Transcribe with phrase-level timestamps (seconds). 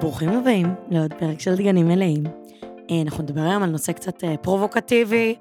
[0.00, 2.24] ברוכים הבאים לעוד פרק של דגנים מלאים.
[2.90, 5.34] אה, אנחנו נדבר היום על נושא קצת אה, פרובוקטיבי,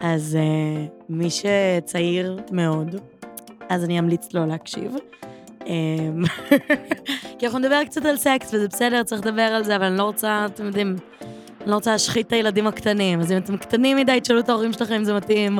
[0.00, 2.96] אז אה, מי שצעיר מאוד,
[3.68, 4.96] אז אני אמליץ לו להקשיב.
[7.38, 10.02] כי אנחנו נדבר קצת על סקס, וזה בסדר, צריך לדבר על זה, אבל אני לא
[10.02, 10.96] רוצה, אתם יודעים,
[11.62, 13.20] אני לא רוצה להשחית את הילדים הקטנים.
[13.20, 15.58] אז אם אתם קטנים מדי, תשאלו את ההורים שלכם אם זה מתאים,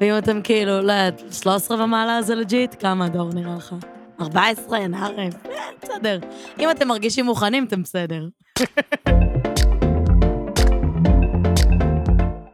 [0.00, 3.74] ואם אתם כאילו, לא יודעת, 13 ומעלה זה legit, כמה דור נראה לך?
[4.20, 5.34] 14, נערף,
[5.82, 6.18] בסדר.
[6.58, 8.28] אם אתם מרגישים מוכנים, אתם בסדר.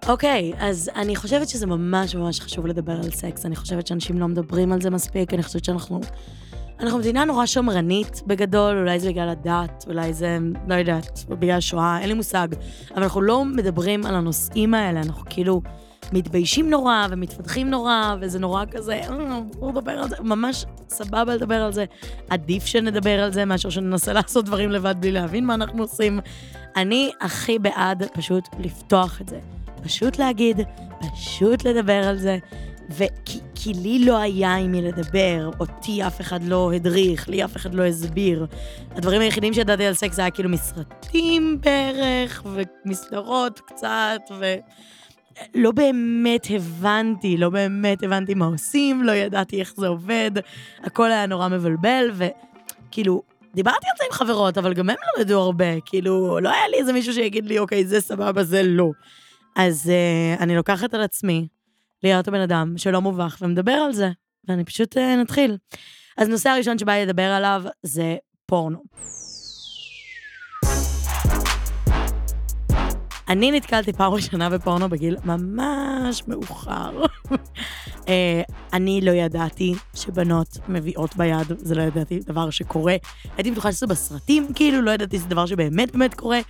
[0.08, 3.46] אוקיי, okay, אז אני חושבת שזה ממש ממש חשוב לדבר על סקס.
[3.46, 6.00] אני חושבת שאנשים לא מדברים על זה מספיק, אני חושבת שאנחנו...
[6.80, 10.38] אנחנו מדינה נורא שמרנית בגדול, אולי זה בגלל הדת, אולי זה,
[10.68, 12.48] לא יודעת, בגלל השואה, אין לי מושג.
[12.94, 15.62] אבל אנחנו לא מדברים על הנושאים האלה, אנחנו כאילו...
[16.12, 21.54] מתביישים נורא ומתפתחים נורא, וזה נורא כזה, אה, בואו נדבר על זה, ממש סבבה לדבר
[21.54, 21.84] על זה.
[22.30, 26.20] עדיף שנדבר על זה מאשר שננסה לעשות דברים לבד בלי להבין מה אנחנו עושים.
[26.76, 29.38] אני הכי בעד פשוט לפתוח את זה.
[29.82, 30.60] פשוט להגיד,
[31.12, 32.38] פשוט לדבר על זה.
[32.90, 37.56] וכי כי לי לא היה עם מי לדבר, אותי אף אחד לא הדריך, לי אף
[37.56, 38.46] אחד לא הסביר.
[38.90, 44.54] הדברים היחידים שידעתי על סקס היה כאילו מסרטים בערך, ומסדרות קצת, ו...
[45.54, 50.30] לא באמת הבנתי, לא באמת הבנתי מה עושים, לא ידעתי איך זה עובד,
[50.82, 53.22] הכל היה נורא מבלבל, וכאילו,
[53.54, 56.76] דיברתי על זה עם חברות, אבל גם הם לא ידעו הרבה, כאילו, לא היה לי
[56.76, 58.90] איזה מישהו שיגיד לי, אוקיי, זה סבבה, זה לא.
[59.56, 61.48] אז uh, אני לוקחת על עצמי
[62.02, 64.10] להיות הבן אדם שלא מובך ומדבר על זה,
[64.48, 65.56] ואני פשוט uh, נתחיל.
[66.16, 68.82] אז נושא הראשון שבא לדבר עליו זה פורנו.
[73.28, 77.02] אני נתקלתי פעם ראשונה בפורנו בגיל ממש מאוחר.
[78.08, 82.96] אה, אני לא ידעתי שבנות מביאות ביד, זה לא ידעתי דבר שקורה.
[83.36, 86.40] הייתי בטוחה שזה בסרטים, כאילו, לא ידעתי שזה דבר שבאמת באמת קורה.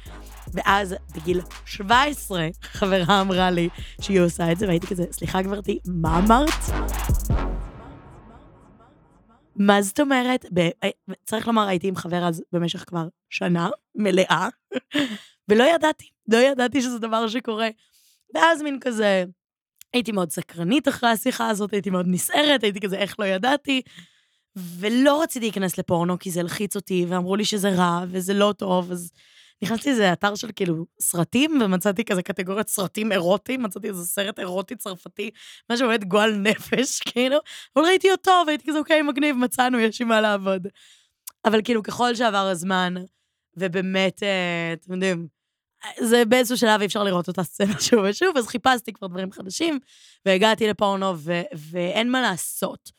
[0.55, 3.69] ואז בגיל 17, חברה אמרה לי
[4.01, 6.51] שהיא עושה את זה, והייתי כזה, סליחה גברתי, מה אמרת?
[9.57, 10.45] מה זאת אומרת?
[10.85, 10.89] אה,
[11.25, 14.49] צריך לומר, הייתי עם חבר אז במשך כבר שנה מלאה,
[15.49, 17.69] ולא ידעתי, לא ידעתי שזה דבר שקורה.
[18.35, 19.25] ואז מין כזה,
[19.93, 23.83] הייתי מאוד סקרנית אחרי השיחה הזאת, הייתי מאוד נסערת, הייתי כזה, איך לא ידעתי.
[24.57, 28.93] ולא רציתי להיכנס לפורנו, כי זה הלחיץ אותי, ואמרו לי שזה רע, וזה לא טוב,
[28.93, 29.13] אז
[29.63, 34.77] נכנסתי לאיזה אתר של כאילו סרטים, ומצאתי כזה קטגוריית סרטים אירוטיים, מצאתי איזה סרט אירוטי
[34.77, 35.31] צרפתי,
[35.73, 37.39] משהו באמת גועל נפש, כאילו,
[37.77, 40.67] אבל ראיתי אותו, והייתי כזה, אוקיי, מגניב, מצאנו, יש עם מה לעבוד.
[41.45, 42.95] אבל כאילו, ככל שעבר הזמן,
[43.57, 45.38] ובאמת, אה, אתם יודעים,
[46.01, 49.79] זה באיזשהו שלב אי אפשר לראות אותה סצנה שוב ושוב, אז חיפשתי כבר דברים חדשים,
[50.27, 52.91] והגעתי לפורנו, ו- ואין מה לעשות.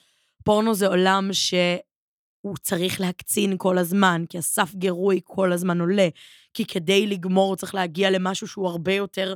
[0.44, 6.07] פורנו זה עולם שהוא צריך להקצין כל הזמן, כי הסף גירוי כל הזמן עולה,
[6.53, 9.35] כי כדי לגמור צריך להגיע למשהו שהוא הרבה יותר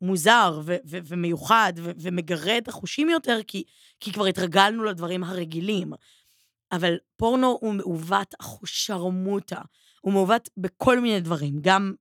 [0.00, 3.64] מוזר ו- ו- ומיוחד ו- ומגרה את החושים יותר, כי,
[4.00, 5.92] כי כבר התרגלנו לדברים הרגילים.
[6.72, 9.60] אבל פורנו הוא מעוות אחושרמוטה.
[10.02, 11.92] הוא מעוות בכל מיני דברים, גם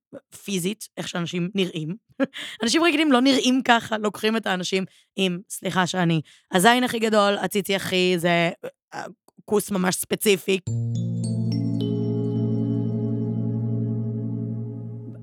[0.43, 1.95] פיזית, איך שאנשים נראים.
[2.63, 4.85] אנשים רגילים לא נראים ככה, לוקחים את האנשים
[5.15, 6.21] עם, סליחה שאני,
[6.53, 8.49] הזין הכי גדול, הציצי הכי, זה
[8.93, 9.03] אה,
[9.45, 10.59] כוס ממש ספציפי.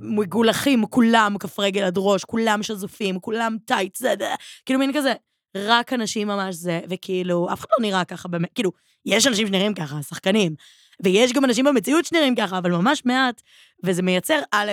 [0.01, 4.35] מגולחים, כולם כף רגל עד ראש, כולם שזופים, כולם טייט, זה, זה,
[4.67, 5.13] כאילו מין כזה,
[5.57, 8.71] רק אנשים ממש זה, וכאילו, אף אחד לא נראה ככה באמת, כאילו,
[9.07, 10.55] יש אנשים שנראים ככה, שחקנים,
[11.03, 13.43] ויש גם אנשים במציאות שנראים ככה, אבל ממש מעט,
[13.85, 14.73] וזה מייצר, א',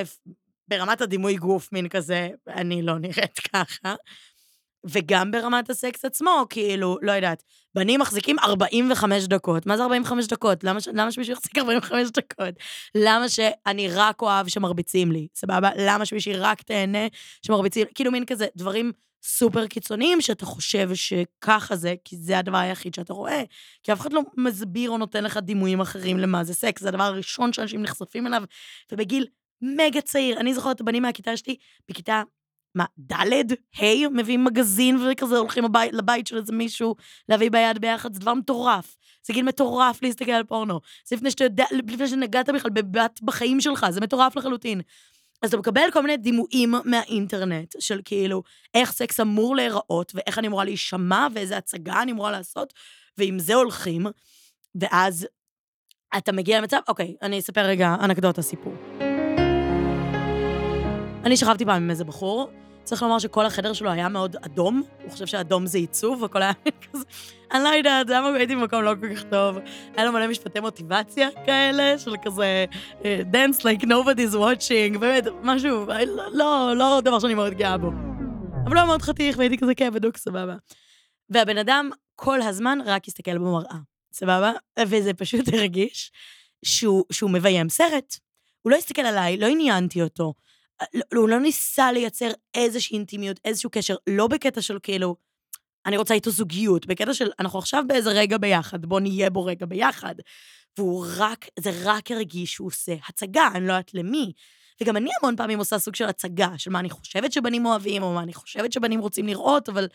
[0.67, 3.95] ברמת הדימוי גוף, מין כזה, אני לא נראית ככה,
[4.85, 7.43] וגם ברמת הסקס עצמו, כאילו, לא יודעת,
[7.75, 9.65] בנים מחזיקים 45 דקות.
[9.65, 10.63] מה זה 45 דקות?
[10.63, 12.53] למה, למה שמישהו יחזיק 45 דקות?
[12.95, 15.69] למה שאני רק אוהב שמרביצים לי, סבבה?
[15.77, 17.07] למה שמישהי רק תהנה
[17.41, 17.87] שמרביצים?
[17.95, 18.91] כאילו, מין כזה, דברים
[19.23, 23.43] סופר קיצוניים שאתה חושב שככה זה, כי זה הדבר היחיד שאתה רואה.
[23.83, 27.03] כי אף אחד לא מסביר או נותן לך דימויים אחרים למה זה סקס, זה הדבר
[27.03, 28.43] הראשון שאנשים נחשפים אליו,
[28.91, 29.25] ובגיל
[29.61, 31.55] מגה צעיר, אני זוכרת את הבנים מהכיתה שלי,
[31.89, 32.21] בכיתה,
[32.75, 33.51] מה, ד',
[33.81, 36.95] ה', מביאים מגזין וכזה הולכים הבית, לבית של איזה מישהו
[37.29, 38.97] להביא ביד ביחד, זה דבר מטורף.
[39.27, 40.79] זה גיל מטורף להסתכל על פורנו.
[41.07, 44.81] זה לפני שאתה יודע, לפני שנגעת בכלל בבת בחיים שלך, זה מטורף לחלוטין.
[45.45, 48.43] אז אתה מקבל כל מיני דימויים מהאינטרנט, של כאילו,
[48.73, 52.73] איך סקס אמור להיראות, ואיך אני אמורה להישמע, ואיזה הצגה אני אמורה לעשות,
[53.17, 54.05] ועם זה הולכים,
[54.75, 55.27] ואז
[56.17, 58.73] אתה מגיע למצב, אוקיי, אני אספר רגע אנקדוטה, סיפור.
[61.23, 62.51] אני שכבתי פעם עם איזה בחור,
[62.85, 66.51] צריך לומר שכל החדר שלו היה מאוד אדום, הוא חושב שאדום זה עיצוב, הכל היה
[66.91, 67.03] כזה,
[67.51, 69.57] אני לא יודעת, היה הייתי במקום לא כל כך טוב.
[69.95, 72.65] היה לו מלא משפטי מוטיבציה כאלה, של כזה,
[73.05, 77.87] אה, dance like nobody's watching, באמת, משהו, לא, לא, לא דבר שאני מאוד גאה בו.
[77.87, 80.55] אבל הוא היה מאוד חתיך, והייתי כזה, כן, בדוק, סבבה.
[81.29, 83.77] והבן אדם כל הזמן רק הסתכל במראה,
[84.13, 84.51] סבבה?
[84.79, 86.11] וזה פשוט הרגיש
[87.11, 88.15] שהוא מביים סרט.
[88.61, 90.33] הוא לא הסתכל עליי, לא עניינתי אותו.
[90.93, 95.15] לא, הוא לא ניסה לייצר איזושהי אינטימיות, איזשהו קשר, לא בקטע של כאילו,
[95.85, 99.65] אני רוצה איתו זוגיות, בקטע של אנחנו עכשיו באיזה רגע ביחד, בוא נהיה בו רגע
[99.65, 100.15] ביחד.
[100.77, 104.33] והוא רק, זה רק הרגיש שהוא עושה הצגה, אני לא יודעת למי.
[104.81, 108.13] וגם אני המון פעמים עושה סוג של הצגה, של מה אני חושבת שבנים אוהבים, או
[108.13, 109.87] מה אני חושבת שבנים רוצים לראות, אבל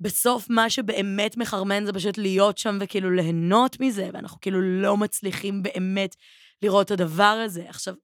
[0.00, 5.62] בסוף מה שבאמת מחרמן זה פשוט להיות שם וכאילו ליהנות מזה, ואנחנו כאילו לא מצליחים
[5.62, 6.16] באמת
[6.62, 7.64] לראות את הדבר הזה.
[7.68, 7.94] עכשיו,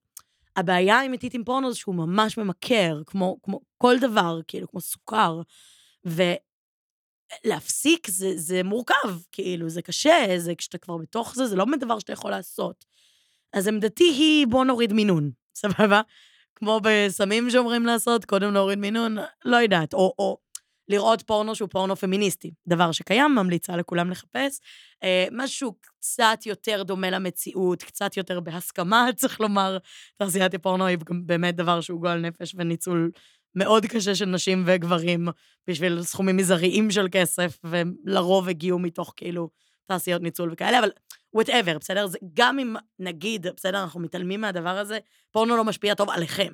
[0.55, 5.41] הבעיה האמיתית עם פורנו זה שהוא ממש ממכר, כמו, כמו כל דבר, כאילו, כמו סוכר.
[7.45, 11.99] ולהפסיק זה, זה מורכב, כאילו, זה קשה, זה כשאתה כבר בתוך זה, זה לא דבר
[11.99, 12.85] שאתה יכול לעשות.
[13.53, 16.01] אז עמדתי היא, בוא נוריד מינון, סבבה?
[16.55, 19.93] כמו בסמים שאומרים לעשות, קודם להוריד מינון, לא יודעת.
[19.93, 20.37] או, או
[20.89, 24.59] לראות פורנו שהוא פורנו פמיניסטי, דבר שקיים, ממליצה לכולם לחפש.
[25.03, 29.77] אה, משהו קצת יותר דומה למציאות, קצת יותר בהסכמה, צריך לומר.
[30.17, 33.11] תעשיית הפורנו היא באמת דבר שהוא גועל נפש וניצול
[33.55, 35.27] מאוד קשה של נשים וגברים
[35.67, 39.49] בשביל סכומים מזעריים של כסף, ולרוב הגיעו מתוך כאילו
[39.85, 40.89] תעשיות ניצול וכאלה, אבל
[41.37, 42.07] whatever, בסדר?
[42.07, 44.99] זה, גם אם נגיד, בסדר, אנחנו מתעלמים מהדבר הזה,
[45.31, 46.53] פורנו לא משפיע טוב עליכם.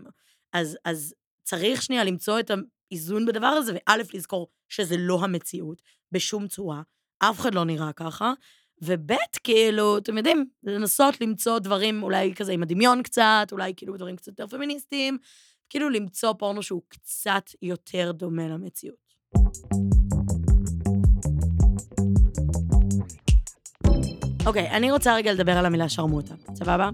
[0.53, 2.51] אז, אז צריך שנייה למצוא את
[2.91, 5.81] האיזון בדבר הזה, וא', לזכור שזה לא המציאות
[6.11, 6.81] בשום צורה,
[7.19, 8.33] אף אחד לא נראה ככה,
[8.81, 9.11] וב',
[9.43, 14.27] כאילו, אתם יודעים, לנסות למצוא דברים אולי כזה עם הדמיון קצת, אולי כאילו דברים קצת
[14.27, 15.17] יותר פמיניסטיים,
[15.69, 19.09] כאילו למצוא פורנו שהוא קצת יותר דומה למציאות.
[24.45, 26.89] אוקיי, okay, אני רוצה רגע לדבר על המילה שרמוטה, סבבה?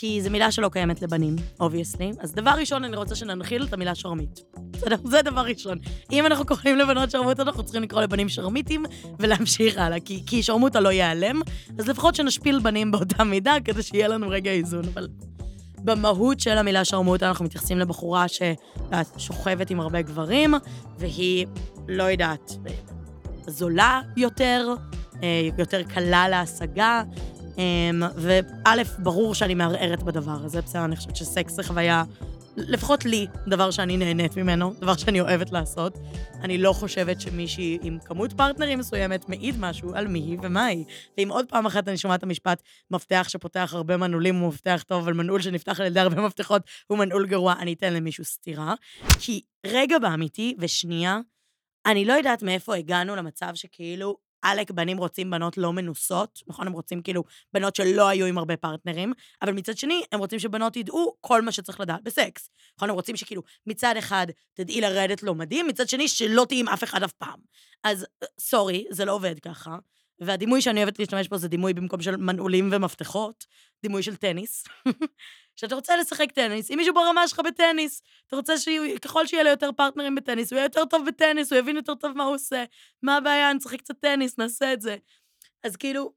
[0.00, 2.10] כי זו מילה שלא קיימת לבנים, obviously.
[2.20, 4.40] אז דבר ראשון, אני רוצה שננחיל את המילה שרמית.
[4.72, 4.96] בסדר?
[5.04, 5.78] זה דבר ראשון.
[6.12, 8.84] אם אנחנו קוראים לבנות שרמוטה, אנחנו צריכים לקרוא לבנים שרמיתים
[9.18, 11.40] ולהמשיך הלאה, כי, כי שרמוטה לא ייעלם,
[11.78, 14.84] אז לפחות שנשפיל בנים באותה מידה, כדי שיהיה לנו רגע איזון.
[14.94, 15.08] אבל
[15.78, 20.54] במהות של המילה שרמוטה אנחנו מתייחסים לבחורה ששוכבת עם הרבה גברים,
[20.98, 21.46] והיא,
[21.88, 22.52] לא יודעת,
[23.46, 24.74] זולה יותר,
[25.22, 27.02] אה, יותר קלה להשגה,
[28.16, 32.04] וא', ברור שאני מערערת בדבר הזה, בסדר, אני חושבת שסקס זה חוויה,
[32.56, 35.98] לפחות לי, דבר שאני נהנית ממנו, דבר שאני אוהבת לעשות.
[36.42, 40.84] אני לא חושבת שמישהי עם כמות פרטנרים מסוימת מעיד משהו על מי היא ומה היא.
[41.18, 45.02] ואם עוד פעם אחת אני שומעת את המשפט, מפתח שפותח הרבה מנעולים הוא מפתח טוב,
[45.02, 48.74] אבל מנעול שנפתח על ידי הרבה מפתחות הוא מנעול גרוע, אני אתן למישהו סטירה.
[49.20, 51.18] כי רגע באמיתי, ושנייה,
[51.86, 56.66] אני לא יודעת מאיפה הגענו למצב שכאילו עלק בנים רוצים בנות לא מנוסות, נכון?
[56.66, 59.12] הם רוצים כאילו בנות שלא היו עם הרבה פרטנרים,
[59.42, 62.50] אבל מצד שני, הם רוצים שבנות ידעו כל מה שצריך לדעת בסקס.
[62.76, 62.90] נכון?
[62.90, 66.84] הם רוצים שכאילו, מצד אחד תדעי לרדת לא מדהים, מצד שני, שלא תהיי עם אף
[66.84, 67.40] אחד אף פעם.
[67.84, 68.06] אז
[68.40, 69.76] sorry, זה לא עובד ככה.
[70.20, 73.46] והדימוי שאני אוהבת להשתמש בו זה דימוי במקום של מנעולים ומפתחות,
[73.82, 74.64] דימוי של טניס.
[75.60, 79.70] שאתה רוצה לשחק טניס, אם מישהו ברמה שלך בטניס, אתה רוצה שככל שיהיה לו יותר
[79.76, 82.64] פרטנרים בטניס, הוא יהיה יותר טוב בטניס, הוא יבין יותר טוב מה הוא עושה,
[83.02, 84.96] מה הבעיה, נשחק קצת טניס, נעשה את זה.
[85.64, 86.12] אז כאילו,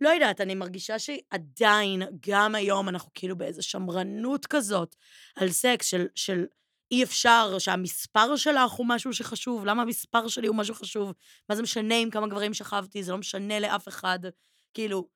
[0.00, 4.96] לא יודעת, אני מרגישה שעדיין, גם היום, אנחנו כאילו באיזו שמרנות כזאת
[5.36, 6.44] על סקס של, של
[6.92, 11.12] אי אפשר שהמספר שלך הוא משהו שחשוב, למה המספר שלי הוא משהו חשוב?
[11.48, 14.18] מה זה משנה עם כמה גברים שכבתי, זה לא משנה לאף אחד.
[14.74, 15.08] כאילו,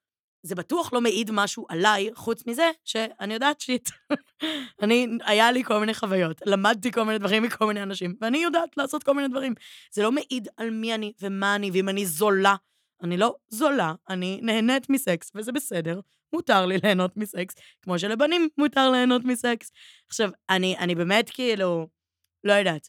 [0.42, 3.90] זה בטוח לא מעיד משהו עליי, חוץ מזה שאני יודעת שיט.
[4.82, 8.76] אני, היה לי כל מיני חוויות, למדתי כל מיני דברים מכל מיני אנשים, ואני יודעת
[8.76, 9.54] לעשות כל מיני דברים.
[9.92, 12.54] זה לא מעיד על מי אני ומה אני, ואם אני זולה.
[13.02, 16.00] אני לא זולה, אני נהנית מסקס, וזה בסדר,
[16.32, 19.72] מותר לי ליהנות מסקס, כמו שלבנים מותר ליהנות מסקס.
[20.08, 21.88] עכשיו, אני, אני באמת כאילו,
[22.44, 22.88] לא יודעת.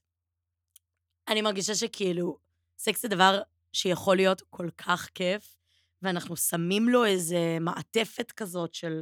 [1.28, 2.38] אני מרגישה שכאילו,
[2.78, 3.42] סקס זה דבר
[3.74, 5.56] שיכול להיות כל כך כיף,
[6.02, 9.02] ואנחנו שמים לו איזה מעטפת כזאת של...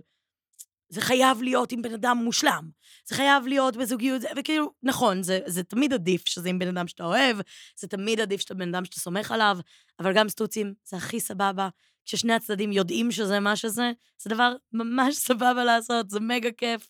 [0.90, 2.70] זה חייב להיות עם בן אדם מושלם,
[3.06, 7.04] זה חייב להיות בזוגיות, וכאילו, נכון, זה, זה תמיד עדיף שזה עם בן אדם שאתה
[7.04, 7.38] אוהב,
[7.80, 9.58] זה תמיד עדיף שאתה בן אדם שאתה סומך עליו,
[10.00, 11.70] אבל גם סטוצים, זה הכי סבבה.
[12.06, 16.88] כששני הצדדים יודעים שזה מה שזה, זה דבר ממש סבבה לעשות, זה מגה כיף.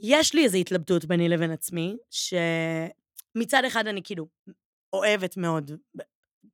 [0.00, 4.28] יש לי איזו התלבטות ביני לבין עצמי, שמצד אחד אני כאילו
[4.92, 5.70] אוהבת מאוד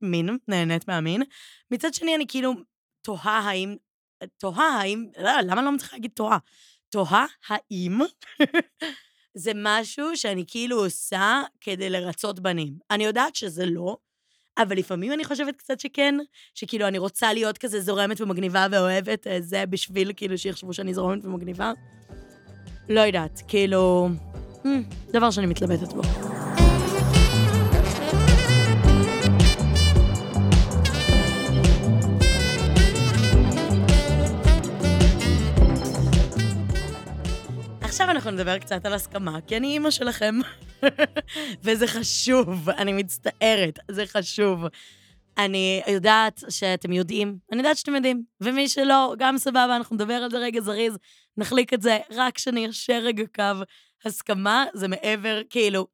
[0.02, 1.22] מין, נהנית מהמין,
[1.70, 2.54] מצד שני אני כאילו
[3.02, 3.76] תוהה האם,
[4.38, 6.38] תוהה האם, לא, למה לא מצליחה להגיד תוהה?
[6.94, 7.98] תוהה האם
[9.44, 12.74] זה משהו שאני כאילו עושה כדי לרצות בנים.
[12.90, 13.96] אני יודעת שזה לא,
[14.58, 16.14] אבל לפעמים אני חושבת קצת שכן,
[16.54, 21.24] שכאילו אני רוצה להיות כזה זורמת ומגניבה ואוהבת אה, זה בשביל כאילו שיחשבו שאני זורמת
[21.24, 21.72] ומגניבה.
[22.88, 24.08] לא יודעת, כאילו...
[24.62, 26.34] Hmm, דבר שאני מתלבטת בו.
[38.25, 40.35] אנחנו נדבר קצת על הסכמה, כי אני אימא שלכם,
[41.64, 44.64] וזה חשוב, אני מצטערת, זה חשוב.
[45.38, 50.31] אני יודעת שאתם יודעים, אני יודעת שאתם יודעים, ומי שלא, גם סבבה, אנחנו נדבר על
[50.31, 50.99] זה רגע זריז,
[51.37, 53.64] נחליק את זה, רק שניישר רגע קו.
[54.04, 55.87] הסכמה זה מעבר, כאילו,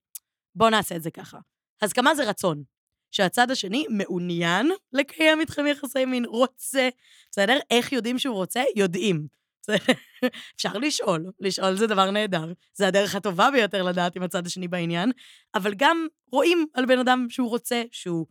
[0.54, 1.38] בואו נעשה את זה ככה.
[1.82, 2.62] הסכמה זה רצון.
[3.10, 6.88] שהצד השני מעוניין לקיים איתכם יחסי מין, רוצה,
[7.30, 7.58] בסדר?
[7.70, 8.62] איך יודעים שהוא רוצה?
[8.76, 9.39] יודעים.
[10.56, 12.52] אפשר לשאול, לשאול זה דבר נהדר.
[12.74, 15.12] זה הדרך הטובה ביותר לדעת אם הצד השני בעניין,
[15.54, 18.26] אבל גם רואים על בן אדם שהוא רוצה, שהוא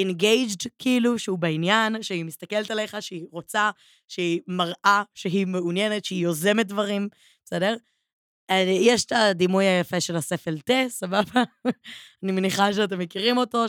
[0.00, 3.70] engaged, כאילו, שהוא בעניין, שהיא מסתכלת עליך, שהיא רוצה,
[4.08, 7.08] שהיא מראה, שהיא מעוניינת, שהיא יוזמת דברים,
[7.44, 7.76] בסדר?
[8.66, 11.42] יש את הדימוי היפה של הספל תה, סבבה?
[12.22, 13.68] אני מניחה שאתם מכירים אותו,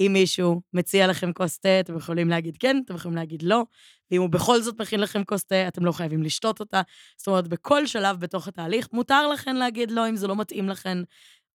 [0.00, 3.62] שאם מישהו מציע לכם כוס תה, אתם יכולים להגיד כן, אתם יכולים להגיד לא,
[4.10, 6.82] ואם הוא בכל זאת מכין לכם כוס תה, אתם לא חייבים לשתות אותה.
[7.16, 11.02] זאת אומרת, בכל שלב בתוך התהליך, מותר לכם להגיד לא אם זה לא מתאים לכם,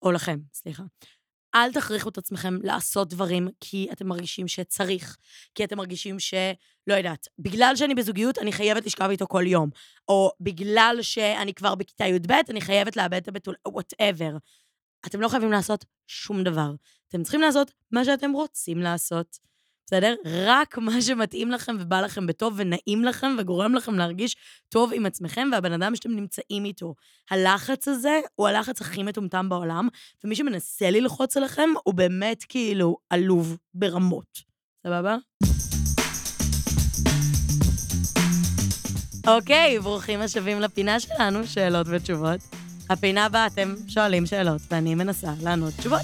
[0.01, 0.83] או לכם, סליחה.
[1.55, 5.17] אל תכריחו את עצמכם לעשות דברים כי אתם מרגישים שצריך,
[5.55, 6.33] כי אתם מרגישים ש...
[6.87, 9.69] לא יודעת, בגלל שאני בזוגיות, אני חייבת לשכב איתו כל יום,
[10.07, 14.31] או בגלל שאני כבר בכיתה י"ב, אני חייבת לאבד את הבתול, וואטאבר.
[15.05, 16.71] אתם לא חייבים לעשות שום דבר.
[17.07, 19.49] אתם צריכים לעשות מה שאתם רוצים לעשות.
[19.85, 20.15] בסדר?
[20.25, 24.35] רק מה שמתאים לכם ובא לכם בטוב ונעים לכם וגורם לכם להרגיש
[24.69, 26.95] טוב עם עצמכם והבן אדם שאתם נמצאים איתו.
[27.31, 29.87] הלחץ הזה הוא הלחץ הכי מטומטם בעולם,
[30.23, 34.39] ומי שמנסה ללחוץ עליכם הוא באמת כאילו עלוב ברמות.
[34.87, 35.17] סבבה?
[39.27, 42.58] אוקיי, ברוכים השבים לפינה שלנו, שאלות ותשובות.
[42.89, 46.01] הפינה הבאה אתם שואלים שאלות ואני מנסה לענות תשובות.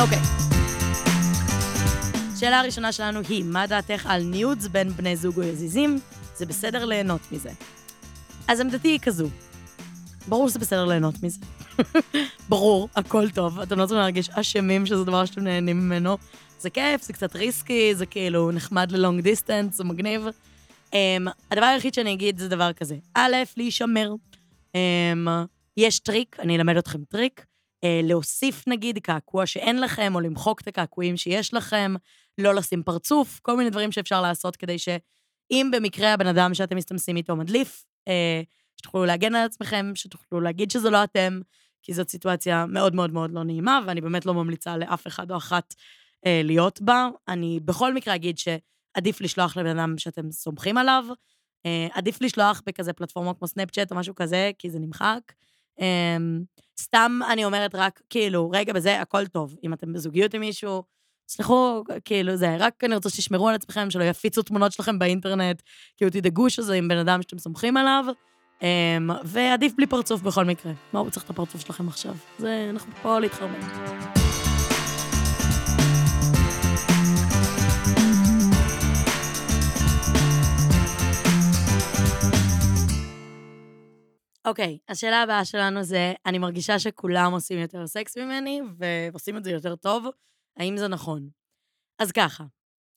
[0.00, 0.18] אוקיי.
[2.40, 6.00] שאלה הראשונה שלנו היא, מה דעתך על nudes בין בני זוג או יזיזים?
[6.36, 7.50] זה בסדר ליהנות מזה.
[8.48, 9.28] אז עמדתי היא כזו.
[10.28, 11.38] ברור שזה בסדר ליהנות מזה.
[12.48, 13.60] ברור, הכל טוב.
[13.60, 16.16] אתם לא צריכים להרגיש אשמים שזה דבר שאתם נהנים ממנו.
[16.60, 20.26] זה כיף, זה קצת risky, זה כאילו נחמד ל-long distance, זה מגניב.
[20.94, 22.96] Um, הדבר היחיד שאני אגיד זה דבר כזה.
[23.14, 24.12] א', להישמר.
[24.76, 25.28] Um,
[25.76, 27.46] יש טריק, אני אלמד אתכם טריק.
[27.84, 31.94] אה, להוסיף נגיד קעקוע שאין לכם, או למחוק את הקעקועים שיש לכם,
[32.38, 37.16] לא לשים פרצוף, כל מיני דברים שאפשר לעשות כדי שאם במקרה הבן אדם שאתם מסתמסים
[37.16, 38.42] איתו מדליף, אה,
[38.76, 41.40] שתוכלו להגן על עצמכם, שתוכלו להגיד שזה לא אתם,
[41.82, 45.36] כי זאת סיטואציה מאוד מאוד מאוד לא נעימה, ואני באמת לא ממליצה לאף אחד או
[45.36, 45.74] אחת
[46.26, 47.08] אה, להיות בה.
[47.28, 48.38] אני בכל מקרה אגיד
[48.94, 51.04] שעדיף לשלוח לבן אדם שאתם סומכים עליו,
[51.66, 55.20] אה, עדיף לשלוח בכזה פלטפורמות כמו סנאפצ'אט או משהו כזה, כי זה נמחק.
[55.80, 56.42] אמ,
[56.80, 59.56] סתם אני אומרת רק, כאילו, רגע, בזה הכל טוב.
[59.64, 60.82] אם אתם בזוגיות עם מישהו,
[61.26, 65.62] תסלחו, כאילו, זה, רק אני רוצה שתשמרו על עצמכם, שלא יפיצו תמונות שלכם באינטרנט,
[65.96, 68.04] כאילו, תדאגו שזה עם בן אדם שאתם סומכים עליו,
[68.62, 70.72] אמ, ועדיף בלי פרצוף בכל מקרה.
[70.92, 72.14] מה הוא צריך את הפרצוף שלכם עכשיו?
[72.38, 74.29] זה, אנחנו פה להתחרבן.
[84.44, 89.44] אוקיי, okay, השאלה הבאה שלנו זה, אני מרגישה שכולם עושים יותר סקס ממני, ועושים את
[89.44, 90.06] זה יותר טוב,
[90.56, 91.28] האם זה נכון?
[91.98, 92.44] אז ככה,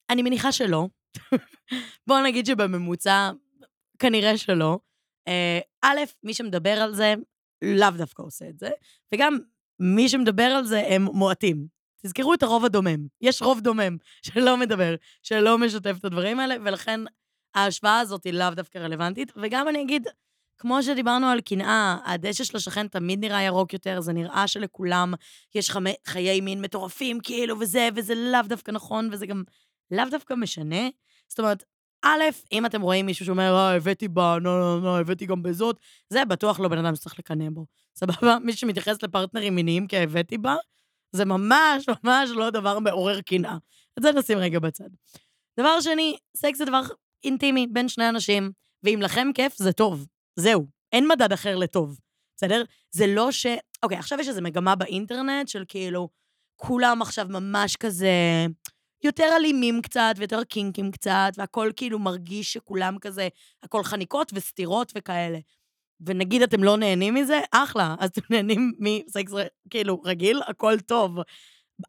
[0.09, 0.87] אני מניחה שלא.
[2.07, 3.31] בואו נגיד שבממוצע,
[3.99, 4.79] כנראה שלא.
[5.27, 7.13] אה, א', מי שמדבר על זה,
[7.63, 8.69] לאו דווקא עושה את זה,
[9.13, 9.37] וגם
[9.79, 11.67] מי שמדבר על זה הם מועטים.
[12.03, 13.07] תזכרו את הרוב הדומם.
[13.21, 13.97] יש רוב דומם
[14.27, 16.99] שלא מדבר, שלא משתף את הדברים האלה, ולכן
[17.55, 19.31] ההשוואה הזאת היא לאו דווקא רלוונטית.
[19.35, 20.07] וגם אני אגיד,
[20.63, 25.13] כמו שדיברנו על קנאה, הדשא של השכן תמיד נראה ירוק יותר, זה נראה שלכולם
[25.55, 25.71] יש
[26.07, 29.43] חיי מין מטורפים, כאילו, וזה, וזה לאו דווקא נכון, וזה גם
[29.91, 30.89] לאו דווקא משנה.
[31.27, 31.63] זאת אומרת,
[32.03, 35.79] א', אם אתם רואים מישהו שאומר, אה, הבאתי בה, לא, לא, לא, הבאתי גם בזאת,
[36.09, 37.65] זה בטוח לא בן אדם שצריך לקנא בו.
[37.95, 38.37] סבבה?
[38.43, 40.55] מי שמתייחס לפרטנרים מיניים כהבאתי בה,
[41.11, 43.57] זה ממש ממש לא דבר מעורר קנאה.
[43.99, 44.89] את זה נשים רגע בצד.
[45.59, 46.81] דבר שני, סקס זה דבר
[47.23, 48.51] אינטימי בין שני אנשים,
[48.83, 50.05] ואם לכם כיף, זה טוב.
[50.35, 51.99] זהו, אין מדד אחר לטוב,
[52.37, 52.63] בסדר?
[52.91, 53.45] זה לא ש...
[53.83, 56.09] אוקיי, עכשיו יש איזו מגמה באינטרנט של כאילו,
[56.55, 58.45] כולם עכשיו ממש כזה
[59.03, 63.27] יותר אלימים קצת, ויותר קינקים קצת, והכל כאילו מרגיש שכולם כזה,
[63.63, 65.39] הכל חניקות וסתירות וכאלה.
[66.05, 69.31] ונגיד אתם לא נהנים מזה, אחלה, אז אתם נהנים מסקס
[69.69, 71.17] כאילו רגיל, הכל טוב.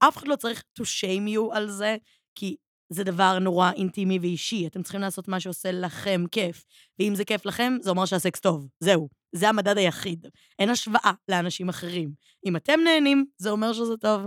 [0.00, 1.96] אף אחד לא צריך to shame you על זה,
[2.34, 2.56] כי
[2.90, 4.66] זה דבר נורא אינטימי ואישי.
[4.66, 6.64] אתם צריכים לעשות מה שעושה לכם כיף.
[6.98, 8.68] ואם זה כיף לכם, זה אומר שהסקס טוב.
[8.80, 9.08] זהו.
[9.32, 10.26] זה המדד היחיד.
[10.58, 12.10] אין השוואה לאנשים אחרים.
[12.46, 14.22] אם אתם נהנים, זה אומר שזה טוב.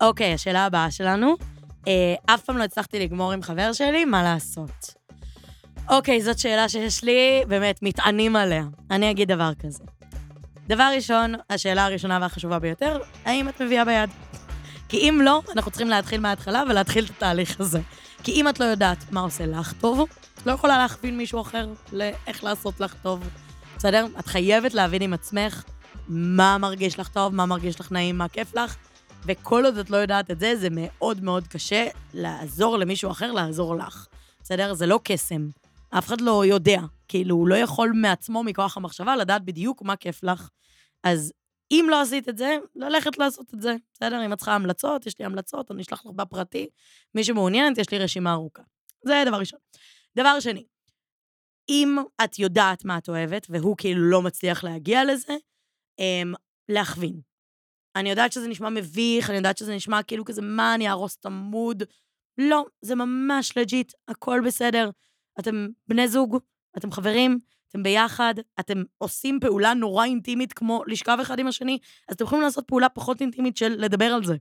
[0.00, 1.34] אוקיי, השאלה הבאה שלנו.
[1.88, 4.94] אה, אף פעם לא הצלחתי לגמור עם חבר שלי, מה לעשות?
[5.90, 8.64] אוקיי, זאת שאלה שיש לי, באמת, מתענים עליה.
[8.90, 9.97] אני אגיד דבר כזה.
[10.68, 14.10] דבר ראשון, השאלה הראשונה והחשובה ביותר, האם את מביאה ביד?
[14.88, 17.80] כי אם לא, אנחנו צריכים להתחיל מההתחלה ולהתחיל את התהליך הזה.
[18.22, 21.68] כי אם את לא יודעת מה עושה לך טוב, את לא יכולה להכווין מישהו אחר
[21.92, 23.28] לאיך לעשות לך טוב.
[23.76, 24.06] בסדר?
[24.18, 25.64] את חייבת להבין עם עצמך
[26.08, 28.76] מה מרגיש לך טוב, מה מרגיש לך נעים, מה כיף לך,
[29.24, 33.76] וכל עוד את לא יודעת את זה, זה מאוד מאוד קשה לעזור למישהו אחר לעזור
[33.76, 34.06] לך.
[34.42, 34.74] בסדר?
[34.74, 35.48] זה לא קסם.
[35.90, 36.80] אף אחד לא יודע.
[37.08, 40.48] כאילו, הוא לא יכול מעצמו, מכוח המחשבה, לדעת בדיוק מה כיף לך.
[41.04, 41.32] אז
[41.70, 44.24] אם לא עשית את זה, ללכת לעשות את זה, בסדר?
[44.26, 46.68] אם את צריכה המלצות, יש לי המלצות, אני אשלח לך בפרטי.
[47.14, 48.62] מי שמעוניינת, יש לי רשימה ארוכה.
[49.04, 49.58] זה דבר ראשון.
[50.16, 50.64] דבר שני,
[51.68, 55.36] אם את יודעת מה את אוהבת, והוא כאילו לא מצליח להגיע לזה,
[55.98, 56.32] אמ,
[56.68, 57.20] להכווין.
[57.96, 61.26] אני יודעת שזה נשמע מביך, אני יודעת שזה נשמע כאילו כזה, מה, אני אהרוס את
[61.26, 61.82] ה-mood?
[62.38, 64.90] לא, זה ממש legit, הכל בסדר.
[65.40, 66.38] אתם בני זוג,
[66.76, 67.38] אתם חברים,
[67.70, 72.44] אתם ביחד, אתם עושים פעולה נורא אינטימית כמו לשכב אחד עם השני, אז אתם יכולים
[72.44, 74.36] לעשות פעולה פחות אינטימית של לדבר על זה.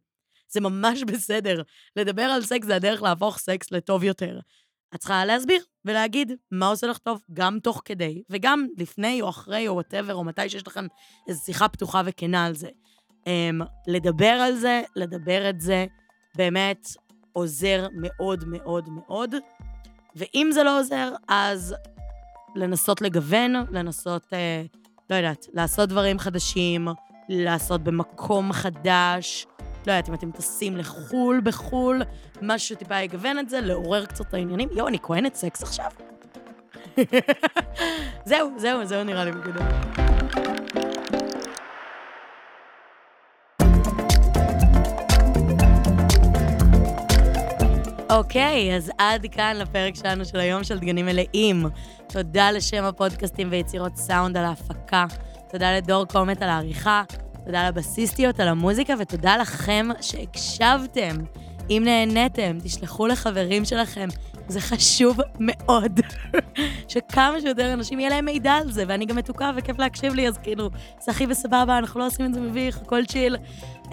[0.49, 1.61] זה ממש בסדר.
[1.95, 4.39] לדבר על סקס זה הדרך להפוך סקס לטוב יותר.
[4.95, 9.67] את צריכה להסביר ולהגיד מה עושה לך טוב, גם תוך כדי, וגם לפני או אחרי
[9.67, 10.87] או whatever, או מתי שיש לכם
[11.27, 12.69] איזו שיחה פתוחה וכנה על זה.
[13.09, 15.85] Um, לדבר על זה, לדבר את זה,
[16.35, 16.87] באמת
[17.33, 19.35] עוזר מאוד מאוד מאוד.
[20.15, 21.75] ואם זה לא עוזר, אז
[22.57, 24.63] לנסות לגוון, לנסות, אה,
[25.09, 26.87] לא יודעת, לעשות דברים חדשים,
[27.29, 29.45] לעשות במקום חדש.
[29.87, 32.01] לא יודעת, אם אתם טסים לחו"ל בחו"ל,
[32.41, 34.69] משהו שטיפה יגוון את זה, לעורר קצת את העניינים.
[34.71, 35.91] יואו, אני כהנת סקס עכשיו?
[38.25, 40.06] זהו, זהו, זהו נראה לי בגדול.
[48.17, 51.65] אוקיי, אז עד כאן לפרק שלנו של היום של דגנים מלאים.
[52.07, 55.05] תודה לשם הפודקאסטים ויצירות סאונד על ההפקה.
[55.49, 57.03] תודה לדור קומט על העריכה.
[57.45, 61.15] תודה לבסיסטיות על המוזיקה, ותודה לכם שהקשבתם.
[61.69, 64.07] אם נהניתם, תשלחו לחברים שלכם.
[64.47, 65.99] זה חשוב מאוד,
[66.91, 70.37] שכמה שיותר אנשים יהיה להם מידע על זה, ואני גם מתוקה וכיף להקשיב לי, אז
[70.37, 73.37] כאילו, זה הכי בסבבה, אנחנו לא עושים את זה מביך, הכל צ'יל.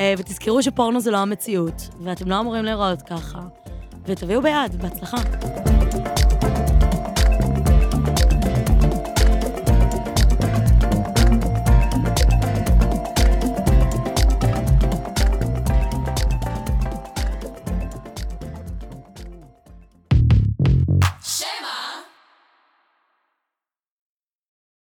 [0.01, 3.41] אה, ותזכרו שפורנו זה לא המציאות, ואתם לא אמורים לראות ככה.
[4.07, 5.17] ותביאו ביד, בהצלחה.